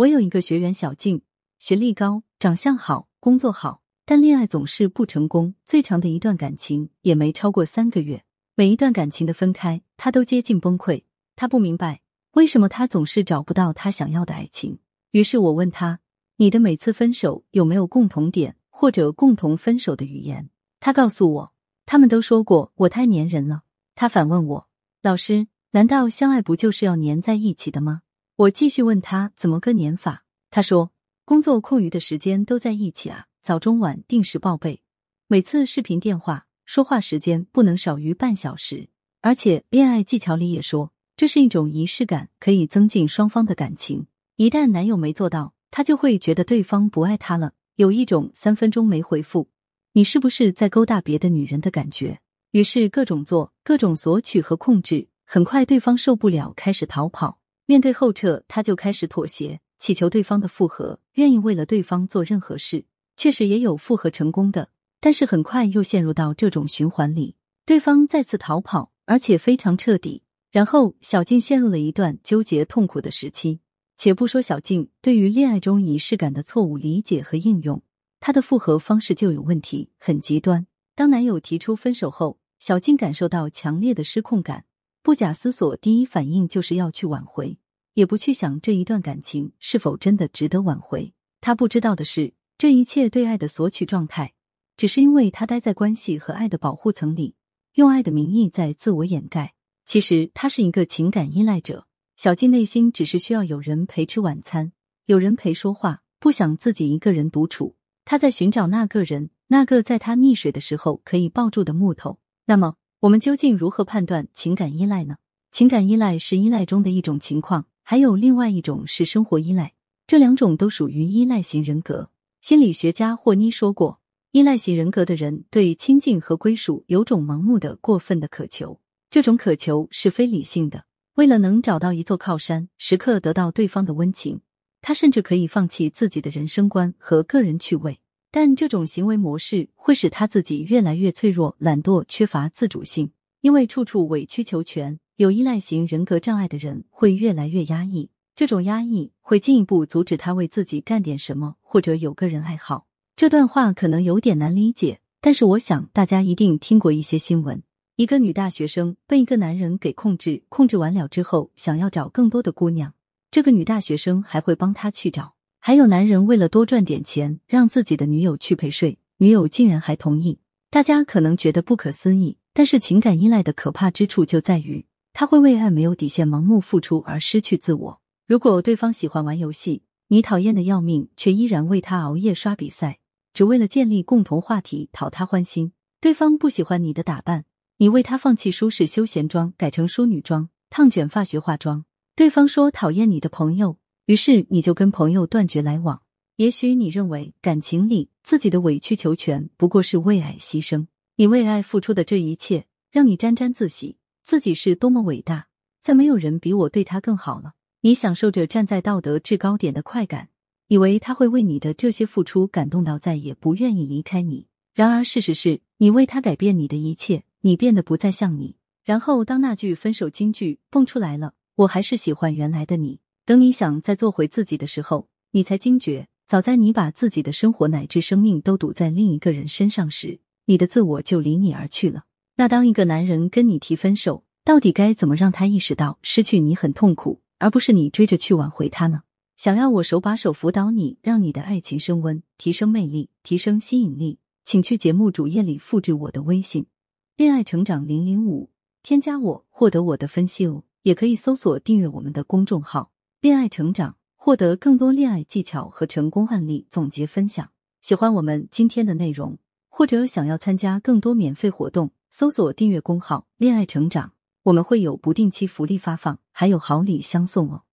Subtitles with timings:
[0.00, 1.20] 我有一个学员小静，
[1.58, 5.54] 学历高，长相好，工作好，但恋爱总是不成功。
[5.66, 8.24] 最长的一段感情也没超过三个月。
[8.54, 11.02] 每一段感情的分开，她都接近崩溃。
[11.36, 12.00] 她不明白
[12.32, 14.78] 为什么她总是找不到她想要的爱情。
[15.10, 16.00] 于是我问她
[16.36, 20.48] ：“你的每次分手有没有共同点或者共同分手的语言？”
[20.80, 21.52] 她告诉我，
[21.84, 23.64] 他们都说过我太粘人了。
[23.94, 24.68] 她反问我
[25.04, 28.00] ：“老师，难道相爱不就是要粘在一起的吗？”
[28.40, 30.92] 我继续问他怎么个年法，他说
[31.26, 34.80] 工作空余的时间都在一起啊，早中晚定时报备，
[35.26, 38.88] 每次视频电话说话时间不能少于半小时，
[39.20, 44.06] 而且恋爱技巧里也说这是一种仪式感，可以增进双方的感情。
[44.36, 49.50] 一旦男友没做到，他就会觉得对方不爱他了，有一种三分钟没回复，
[49.92, 52.20] 你是不是在勾搭别的女人的感觉？
[52.52, 57.39] 于是各种做，各种索取和控制，很快对方受不了，开始逃跑。
[57.70, 62.84] 面对后撤，他就开始妥协，祈求对方的复合，愿意为了对方做任何事。
[63.16, 70.24] 确实也有复合成功的，但是很快又陷入到这种循环里，对方再次逃跑，而且非常彻底。
[70.50, 73.60] 然后小静陷入了一段纠结痛苦的时期。
[73.96, 77.80] 且不说小静对于恋爱中仪式感的错误理解和应用，
[78.18, 80.66] 她的复合方式就有问题，很极端。
[80.96, 84.64] 当男友提出分手后，小静感受到强烈的失控感。
[85.02, 87.58] 不假思索，第一反应就是要去挽回，
[87.94, 91.14] 也不去想这一段感情是否真的值得挽回。
[91.40, 94.34] 他不知道的是，这一切对爱的索取状态，
[94.76, 97.34] 只是因为他待在关系和爱的保护层里，
[97.76, 99.54] 用爱的名义在自我掩盖。
[99.86, 101.86] 其实他是一个情感依赖者。
[102.18, 104.72] 小静内心只是需要有人陪吃晚餐，
[105.06, 107.76] 有人陪说话，不想自己一个人独处。
[108.04, 112.18] 他在寻找那个人，那个在他溺水的时候可以抱住的木头。
[112.44, 112.74] 那么。
[113.00, 115.16] 我们究竟如何判断情感依赖呢？
[115.50, 119.72] 情感依赖是依赖中的一种情况，还有另外一种是生活依赖，
[120.06, 122.10] 这两种都属于依赖型人格。
[122.42, 124.00] 心理学家霍妮说过，
[124.32, 130.84] 依赖型人格的人对亲近和归属有种盲目的、过分的渴求，这种渴求是非理性的。
[131.14, 134.42] 为了能找到一座靠山，时刻得到对方的温情，
[134.82, 137.98] 他甚至可以放弃自己的人生观和个人趣味。
[138.30, 143.10] 但这种行为模式会使他自己越来越脆弱、懒惰、缺乏自主性，
[143.40, 144.98] 因为处处委曲求全。
[145.16, 152.86] 有依赖型人格障碍的人会越来越压抑，这种压抑会进一步阻止他为自己干点什么，或者有个人爱好。
[153.16, 157.62] 这段话可能有点难理解，但是我想大家一定听过一些新闻：
[157.96, 162.94] 一个女大学生被一个男人给控制，控制完了之后，想要找更多的姑娘，
[163.30, 165.34] 这个女大学生还会帮他去找。
[165.62, 170.40] 还有男人为了多赚点钱，让自己的女友去陪睡，女友竟然还同意。
[170.70, 178.00] 大家可能觉得不可思议，但是情感依赖的可怕之处就在于，他会为爱没有底线、盲目付出而失去自我。
[178.26, 182.98] 如果对方喜欢玩游戏，你讨厌的要命，却依然为他熬夜刷比赛，
[183.34, 187.44] 只为了建立共同话题，讨他欢心；对方不喜欢你的打扮，
[187.76, 191.84] 你为他放弃舒适休闲装，改成淑女装，烫卷发学化妆；
[192.16, 193.76] 对方说讨厌你的朋友。
[194.10, 196.02] 于是你就跟朋友断绝来往。
[196.34, 205.46] 也许你认为感情里自己的委曲求全不过是为爱牺牲，你为爱付出的这一切让你沾沾自喜，自己是多么伟大，
[205.80, 207.52] 再没有人比我对他更好了。
[207.82, 210.30] 你享受着站在道德制高点的快感，
[210.66, 214.48] 以为他会为你的这些付出感动到再也不愿意离开你。
[214.74, 218.56] 然而事实是你为他改变你的一切，你变得不再像你。
[218.82, 222.98] 然后当那句分手金句蹦出来了，我还是喜欢原来的你。
[223.30, 232.06] 等你想再做回自己的时候，你才惊觉，早在你把自己的生活乃至生命都赌在另一个人身上时，你的自我就离你而去了。
[232.38, 239.02] 那当一个男人跟你提分手，到底该怎么让他意识到失去你很痛苦，而不是你追着去挽回他呢？
[239.36, 246.66] 想要我手把手辅导你，让你的爱情升温，提升魅力，提升吸引力，请去节目主页里复制我的微信
[247.16, 248.50] “恋爱成长零零五”，
[248.82, 250.64] 添加我获得我的分析哦。
[250.82, 252.90] 也可以搜索订阅我们的公众号。
[253.20, 257.50] 恋爱成长，获得更多恋爱技巧和成功案例总结分享。
[257.82, 259.36] 喜欢我们今天的内容，
[259.68, 267.64] 或者想要参加更多免费活动，搜索订阅公号“恋爱成长”，我们会有不定期福利发放，还有好礼相送哦。